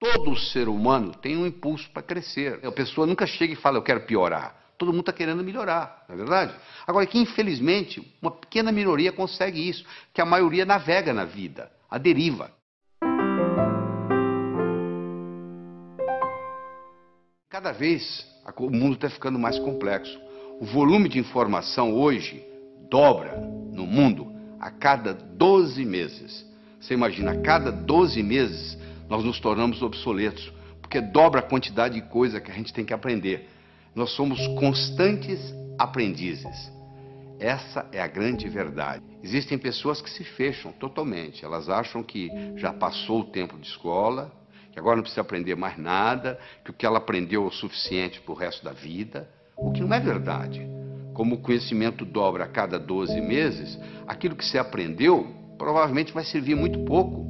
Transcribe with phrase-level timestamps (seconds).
[0.00, 2.58] Todo ser humano tem um impulso para crescer.
[2.64, 4.56] A pessoa nunca chega e fala, eu quero piorar.
[4.78, 6.54] Todo mundo está querendo melhorar, não é verdade?
[6.86, 9.84] Agora, que infelizmente, uma pequena minoria consegue isso,
[10.14, 12.50] que a maioria navega na vida, a deriva.
[17.50, 18.26] Cada vez
[18.56, 20.18] o mundo está ficando mais complexo.
[20.60, 22.42] O volume de informação hoje
[22.88, 26.46] dobra no mundo a cada 12 meses.
[26.80, 28.78] Você imagina, a cada 12 meses
[29.10, 32.94] nós nos tornamos obsoletos, porque dobra a quantidade de coisa que a gente tem que
[32.94, 33.48] aprender.
[33.92, 35.40] Nós somos constantes
[35.76, 36.72] aprendizes.
[37.40, 39.02] Essa é a grande verdade.
[39.22, 41.44] Existem pessoas que se fecham totalmente.
[41.44, 44.30] Elas acham que já passou o tempo de escola,
[44.72, 48.20] que agora não precisa aprender mais nada, que o que ela aprendeu é o suficiente
[48.20, 49.28] para o resto da vida.
[49.56, 50.64] O que não é verdade.
[51.14, 56.54] Como o conhecimento dobra a cada 12 meses, aquilo que você aprendeu provavelmente vai servir
[56.54, 57.29] muito pouco,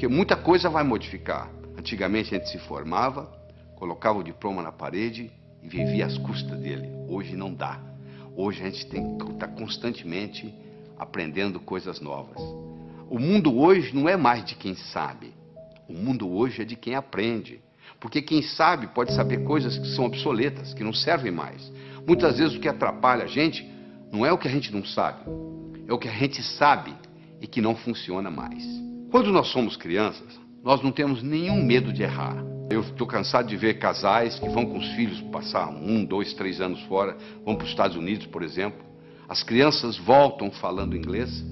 [0.00, 1.50] porque muita coisa vai modificar.
[1.76, 3.30] Antigamente a gente se formava,
[3.76, 5.30] colocava o diploma na parede
[5.62, 6.88] e vivia às custas dele.
[7.06, 7.78] Hoje não dá.
[8.34, 10.54] Hoje a gente tem que estar constantemente
[10.98, 12.40] aprendendo coisas novas.
[13.10, 15.34] O mundo hoje não é mais de quem sabe.
[15.86, 17.60] O mundo hoje é de quem aprende.
[18.00, 21.70] Porque quem sabe pode saber coisas que são obsoletas, que não servem mais.
[22.06, 23.70] Muitas vezes o que atrapalha a gente
[24.10, 25.24] não é o que a gente não sabe,
[25.86, 26.94] é o que a gente sabe
[27.38, 28.89] e que não funciona mais.
[29.10, 32.36] Quando nós somos crianças, nós não temos nenhum medo de errar.
[32.70, 36.60] Eu estou cansado de ver casais que vão com os filhos passar um, dois, três
[36.60, 38.78] anos fora, vão para os Estados Unidos, por exemplo.
[39.28, 41.44] As crianças voltam falando inglês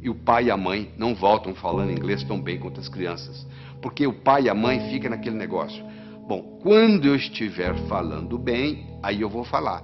[0.00, 3.44] e o pai e a mãe não voltam falando inglês tão bem quanto as crianças.
[3.82, 5.84] Porque o pai e a mãe ficam naquele negócio.
[6.28, 9.82] Bom, quando eu estiver falando bem, aí eu vou falar.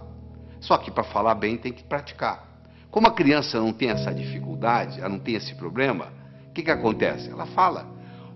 [0.60, 2.47] Só que para falar bem tem que praticar.
[2.88, 6.12] Como a criança não tem essa dificuldade, ela não tem esse problema,
[6.57, 7.31] que, que acontece?
[7.31, 7.87] Ela fala.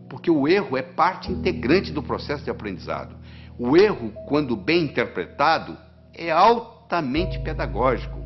[0.09, 3.17] Porque o erro é parte integrante do processo de aprendizado.
[3.59, 5.77] O erro, quando bem interpretado,
[6.15, 8.19] é altamente pedagógico.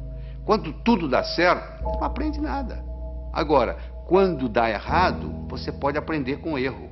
[0.44, 2.84] Quando tudo dá certo, você não aprende nada.
[3.32, 6.90] Agora, quando dá errado, você pode aprender com erro.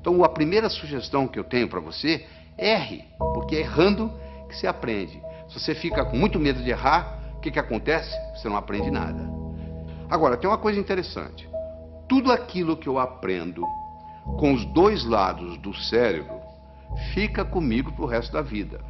[0.00, 2.26] Então, a primeira sugestão que eu tenho para você,
[2.58, 3.04] erre,
[3.34, 4.12] porque é errando
[4.48, 5.22] que você aprende.
[5.48, 8.10] Se você fica com muito medo de errar, o que, que acontece?
[8.34, 9.22] Você não aprende nada.
[10.10, 11.51] Agora, tem uma coisa interessante.
[12.12, 13.66] Tudo aquilo que eu aprendo
[14.38, 16.42] com os dois lados do cérebro
[17.14, 18.84] fica comigo para o resto da vida.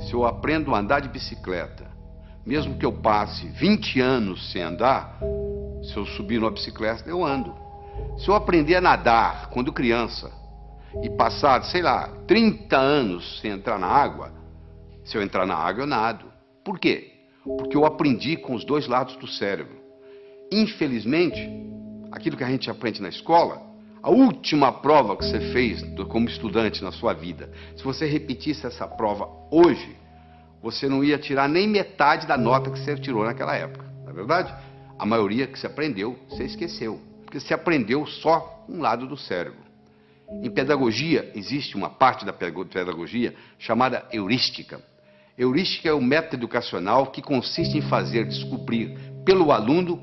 [0.00, 1.86] Se eu aprendo a andar de bicicleta,
[2.44, 5.18] mesmo que eu passe 20 anos sem andar,
[5.84, 7.54] se eu subir numa bicicleta, eu ando.
[8.18, 10.30] Se eu aprender a nadar quando criança
[11.02, 14.30] e passar, sei lá, 30 anos sem entrar na água,
[15.02, 16.26] se eu entrar na água, eu nado.
[16.62, 17.10] Por quê?
[17.42, 19.82] Porque eu aprendi com os dois lados do cérebro.
[20.52, 21.72] Infelizmente,
[22.14, 23.60] aquilo que a gente aprende na escola,
[24.00, 28.86] a última prova que você fez como estudante na sua vida, se você repetisse essa
[28.86, 29.96] prova hoje,
[30.62, 33.84] você não ia tirar nem metade da nota que você tirou naquela época.
[34.04, 34.54] Não é verdade?
[34.96, 37.00] A maioria que você aprendeu, você esqueceu.
[37.24, 39.58] Porque você aprendeu só um lado do cérebro.
[40.42, 44.80] Em pedagogia, existe uma parte da pedagogia chamada heurística.
[45.36, 50.00] Heurística é o método educacional que consiste em fazer descobrir pelo aluno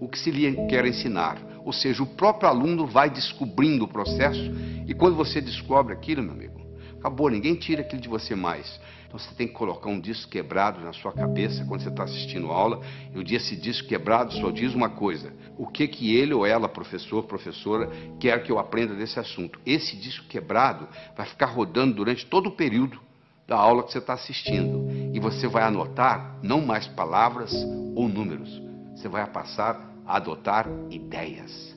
[0.00, 1.53] o que se lhe quer ensinar.
[1.64, 4.52] Ou seja, o próprio aluno vai descobrindo o processo
[4.86, 6.60] e quando você descobre aquilo, meu amigo,
[6.98, 8.78] acabou, ninguém tira aquilo de você mais.
[9.06, 12.50] Então você tem que colocar um disco quebrado na sua cabeça quando você está assistindo
[12.50, 12.80] aula.
[13.14, 16.44] E o dia esse disco quebrado só diz uma coisa: o que que ele ou
[16.44, 17.88] ela, professor, professora,
[18.18, 19.60] quer que eu aprenda desse assunto.
[19.64, 23.00] Esse disco quebrado vai ficar rodando durante todo o período
[23.46, 24.84] da aula que você está assistindo.
[25.14, 27.54] E você vai anotar não mais palavras
[27.94, 28.50] ou números.
[28.96, 31.74] Você vai passar adotar ideias.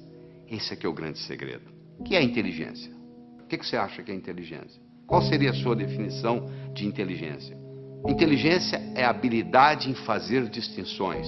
[0.49, 1.69] Esse aqui é o grande segredo.
[1.99, 2.91] O que é inteligência?
[3.41, 4.81] O que você acha que é inteligência?
[5.05, 7.57] Qual seria a sua definição de inteligência?
[8.07, 11.27] Inteligência é habilidade em fazer distinções,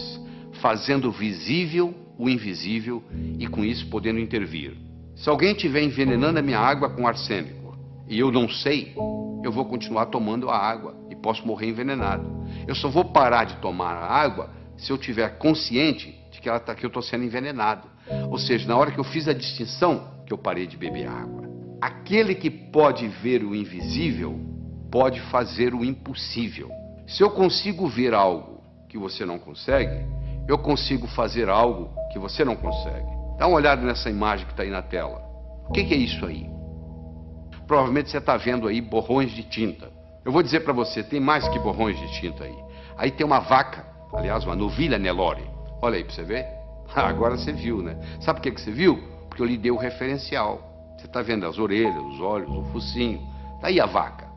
[0.62, 3.02] fazendo visível o invisível
[3.40, 4.76] e com isso podendo intervir.
[5.16, 7.78] Se alguém estiver envenenando a minha água com arsênico
[8.10, 8.94] e eu não sei,
[9.42, 12.30] eu vou continuar tomando a água e posso morrer envenenado.
[12.68, 16.60] Eu só vou parar de tomar a água se eu tiver consciente de que, ela
[16.60, 17.88] tá, que eu estou sendo envenenado.
[18.32, 21.48] Ou seja, na hora que eu fiz a distinção, que eu parei de beber água.
[21.82, 24.40] Aquele que pode ver o invisível
[24.90, 26.70] pode fazer o impossível.
[27.08, 30.06] Se eu consigo ver algo que você não consegue,
[30.48, 33.08] eu consigo fazer algo que você não consegue.
[33.38, 35.22] Dá uma olhada nessa imagem que está aí na tela.
[35.68, 36.50] O que, que é isso aí?
[37.68, 39.92] Provavelmente você está vendo aí borrões de tinta.
[40.26, 42.58] Eu vou dizer para você, tem mais que borrões de tinta aí.
[42.98, 45.49] Aí tem uma vaca, aliás, uma novilha Nelore.
[45.82, 46.46] Olha aí para você ver.
[46.96, 47.98] agora você viu, né?
[48.22, 48.98] Sabe por que, que você viu?
[49.28, 50.96] Porque eu lhe dei o referencial.
[50.98, 53.22] Você está vendo as orelhas, os olhos, o focinho.
[53.56, 54.28] Está aí a vaca.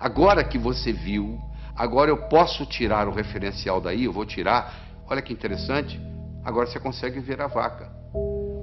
[0.00, 1.38] Agora que você viu,
[1.76, 4.74] agora eu posso tirar o referencial daí, eu vou tirar.
[5.08, 6.00] Olha que interessante.
[6.44, 7.92] Agora você consegue ver a vaca.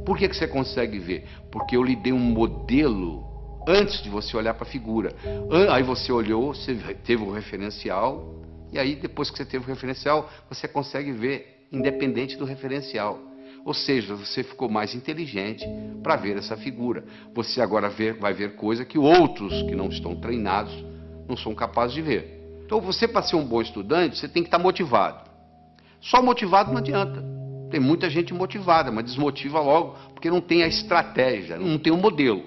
[0.06, 1.28] Por que, que você consegue ver?
[1.52, 3.24] Porque eu lhe dei um modelo
[3.68, 5.14] antes de você olhar para a figura.
[5.72, 6.76] Aí você olhou, você
[7.06, 8.36] teve o referencial,
[8.72, 13.20] e aí depois que você teve o referencial, você consegue ver independente do referencial.
[13.66, 15.66] Ou seja, você ficou mais inteligente
[16.02, 17.04] para ver essa figura.
[17.34, 20.74] Você agora vê, vai ver coisa que outros que não estão treinados
[21.28, 22.40] não são capazes de ver.
[22.66, 25.30] Então, você para ser um bom estudante, você tem que estar tá motivado.
[26.02, 27.24] Só motivado não adianta.
[27.70, 31.96] Tem muita gente motivada, mas desmotiva logo porque não tem a estratégia, não tem o
[31.96, 32.44] um modelo.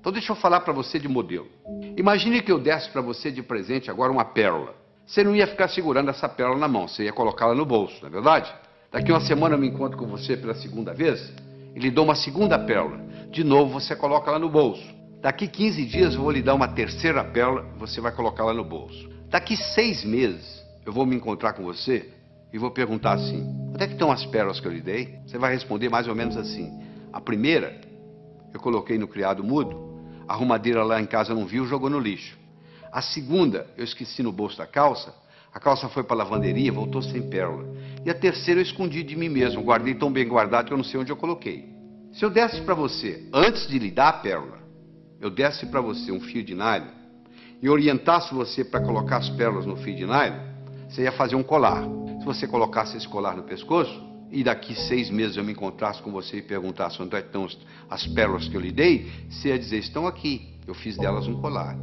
[0.00, 1.48] Então, deixa eu falar para você de modelo.
[1.96, 4.74] Imagine que eu desse para você de presente agora uma pérola.
[5.06, 8.08] Você não ia ficar segurando essa pérola na mão, você ia colocá-la no bolso, não
[8.08, 8.52] é verdade?
[8.90, 11.32] Daqui uma semana eu me encontro com você pela segunda vez
[11.74, 12.98] e lhe dou uma segunda pérola.
[13.30, 14.96] De novo você coloca ela no bolso.
[15.20, 19.08] Daqui 15 dias eu vou lhe dar uma terceira pérola você vai colocá-la no bolso.
[19.28, 22.10] Daqui seis meses eu vou me encontrar com você
[22.52, 23.42] e vou perguntar assim:
[23.74, 25.18] onde é que estão as pérolas que eu lhe dei?
[25.26, 26.70] Você vai responder mais ou menos assim:
[27.12, 27.80] a primeira
[28.54, 32.38] eu coloquei no criado mudo, a arrumadeira lá em casa não viu, jogou no lixo.
[32.92, 35.12] A segunda eu esqueci no bolso da calça,
[35.52, 37.66] a calça foi para a lavanderia, voltou sem pérola.
[38.06, 40.84] E a terceira eu escondi de mim mesmo, guardei tão bem guardado que eu não
[40.84, 41.64] sei onde eu coloquei.
[42.12, 44.60] Se eu desse para você, antes de lhe dar a pérola,
[45.20, 46.86] eu desse para você um fio de nylon
[47.60, 50.38] e orientasse você para colocar as pérolas no fio de nylon,
[50.88, 51.82] você ia fazer um colar.
[52.20, 56.12] Se você colocasse esse colar no pescoço, e daqui seis meses eu me encontrasse com
[56.12, 57.48] você e perguntasse onde estão
[57.90, 61.40] as pérolas que eu lhe dei, você ia dizer: estão aqui, eu fiz delas um
[61.40, 61.76] colar.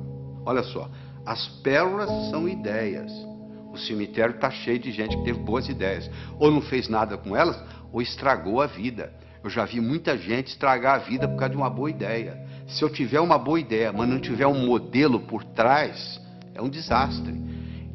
[0.45, 0.89] Olha só,
[1.25, 3.11] as pérolas são ideias.
[3.73, 6.07] O cemitério está cheio de gente que teve boas ideias.
[6.37, 7.59] Ou não fez nada com elas,
[7.91, 9.11] ou estragou a vida.
[9.43, 12.39] Eu já vi muita gente estragar a vida por causa de uma boa ideia.
[12.67, 16.21] Se eu tiver uma boa ideia, mas não tiver um modelo por trás,
[16.53, 17.33] é um desastre.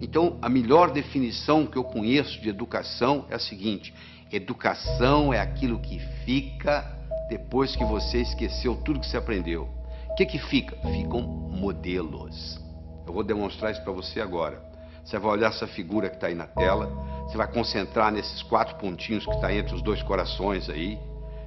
[0.00, 3.94] Então, a melhor definição que eu conheço de educação é a seguinte:
[4.32, 6.98] educação é aquilo que fica
[7.28, 9.68] depois que você esqueceu tudo que você aprendeu.
[10.10, 10.76] O que, que fica?
[10.92, 12.60] Ficam modelos.
[13.06, 14.67] Eu vou demonstrar isso para você agora.
[15.08, 16.86] Você vai olhar essa figura que está aí na tela.
[17.26, 20.98] Você vai concentrar nesses quatro pontinhos que está entre os dois corações aí.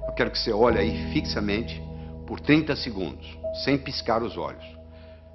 [0.04, 1.80] Eu quero que você olhe aí fixamente
[2.26, 4.64] por 30 segundos, sem piscar os olhos.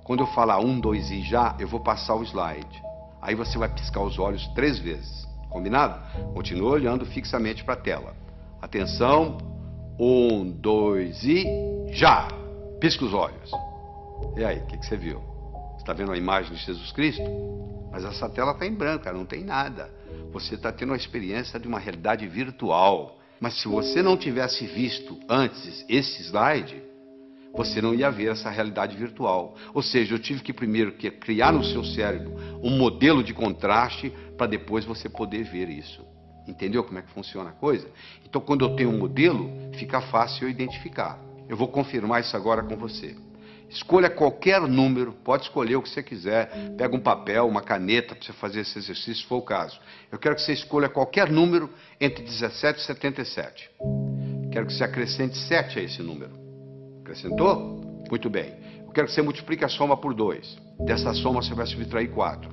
[0.03, 2.83] Quando eu falar um, dois e já, eu vou passar o slide.
[3.21, 5.25] Aí você vai piscar os olhos três vezes.
[5.49, 5.97] Combinado?
[6.33, 8.13] Continue olhando fixamente para a tela.
[8.61, 9.37] Atenção.
[9.97, 11.45] Um, dois e
[11.91, 12.27] já!
[12.81, 13.51] Pisca os olhos.
[14.35, 15.36] E aí, o que, que você viu?
[15.87, 17.23] Está vendo a imagem de Jesus Cristo?
[17.89, 19.89] Mas essa tela está em branco, não tem nada.
[20.33, 23.17] Você está tendo a experiência de uma realidade virtual.
[23.39, 26.83] Mas se você não tivesse visto antes esse slide,
[27.53, 29.55] você não ia ver essa realidade virtual.
[29.73, 34.45] Ou seja, eu tive que primeiro criar no seu cérebro um modelo de contraste para
[34.45, 36.05] depois você poder ver isso.
[36.45, 37.89] Entendeu como é que funciona a coisa?
[38.25, 41.17] Então, quando eu tenho um modelo, fica fácil eu identificar.
[41.47, 43.15] Eu vou confirmar isso agora com você.
[43.69, 46.49] Escolha qualquer número, pode escolher o que você quiser.
[46.77, 49.79] Pega um papel, uma caneta para você fazer esse exercício, se for o caso.
[50.11, 51.69] Eu quero que você escolha qualquer número
[51.99, 53.69] entre 17 e 77.
[54.51, 56.31] Quero que você acrescente 7 a esse número.
[57.01, 58.03] Acrescentou?
[58.09, 58.53] Muito bem.
[58.85, 60.57] Eu quero que você multiplique a soma por 2.
[60.85, 62.49] Dessa soma você vai subtrair 4.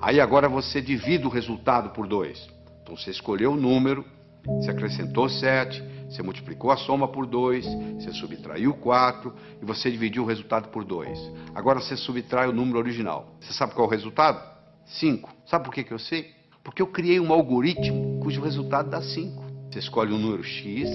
[0.00, 2.48] Aí agora você divide o resultado por 2.
[2.82, 4.04] Então você escolheu o número,
[4.46, 7.64] você acrescentou 7, você multiplicou a soma por 2,
[7.98, 11.18] você subtraiu 4 e você dividiu o resultado por 2.
[11.54, 13.34] Agora você subtrai o número original.
[13.40, 14.40] Você sabe qual é o resultado?
[14.86, 15.34] 5.
[15.46, 16.32] Sabe por que, que eu sei?
[16.62, 19.44] Porque eu criei um algoritmo cujo resultado dá 5.
[19.70, 20.88] Você escolhe um número x,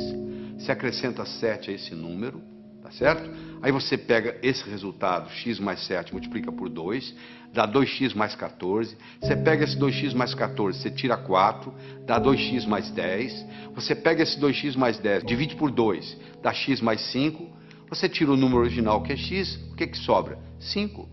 [0.58, 2.41] você acrescenta 7 a esse número,
[2.89, 3.29] tá certo?
[3.62, 7.13] Aí você pega esse resultado, x mais 7, multiplica por 2,
[7.53, 8.98] dá 2x mais 14.
[9.22, 11.74] Você pega esse 2x mais 14, você tira 4,
[12.05, 13.46] dá 2x mais 10.
[13.75, 17.60] Você pega esse 2x mais 10, divide por 2, dá x mais 5.
[17.89, 20.39] Você tira o número original que é x, o que, que sobra?
[20.60, 21.08] 5.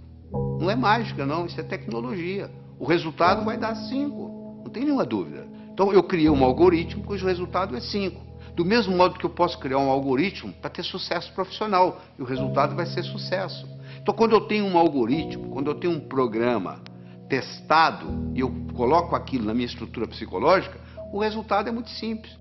[0.61, 2.51] Não é mágica, não, isso é tecnologia.
[2.79, 5.47] O resultado vai dar 5, não tem nenhuma dúvida.
[5.73, 8.26] Então eu criei um algoritmo cujo resultado é 5.
[8.57, 12.25] Do mesmo modo que eu posso criar um algoritmo para ter sucesso profissional e o
[12.25, 13.69] resultado vai ser sucesso.
[14.01, 16.81] Então, quando eu tenho um algoritmo, quando eu tenho um programa
[17.29, 20.81] testado e eu coloco aquilo na minha estrutura psicológica,
[21.13, 22.35] o resultado é muito simples.